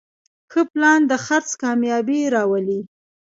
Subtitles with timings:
[0.51, 2.79] ښه پلان د خرڅ کامیابي راولي.